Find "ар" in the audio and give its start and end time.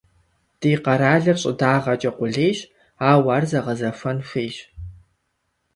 3.35-3.43